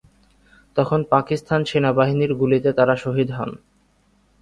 তখন 0.77 0.99
পাকিস্তান 1.09 1.61
সেনাবাহিনীর 1.65 2.31
গুলিতে 2.35 2.69
তারা 2.73 2.95
শহীদ 2.95 3.29
হন। 3.31 3.51